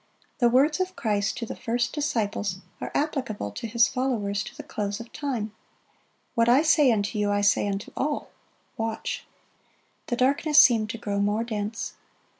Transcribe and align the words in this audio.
The 0.39 0.49
words 0.49 0.79
of 0.79 0.95
Christ 0.95 1.37
to 1.37 1.45
the 1.45 1.55
first 1.55 1.93
disciples 1.93 2.57
are 2.81 2.91
applicable 2.95 3.51
to 3.51 3.67
His 3.67 3.87
followers 3.87 4.41
to 4.45 4.57
the 4.57 4.63
close 4.63 4.99
of 4.99 5.13
time: 5.13 5.53
"What 6.33 6.49
I 6.49 6.63
say 6.63 6.91
unto 6.91 7.19
you 7.19 7.29
I 7.31 7.41
say 7.41 7.67
unto 7.67 7.91
all, 7.95 8.31
Watch."(89) 8.77 9.25
The 10.07 10.15
darkness 10.15 10.57
seemed 10.57 10.89
to 10.89 10.97
grow 10.97 11.19
more 11.19 11.43
dense. 11.43 11.93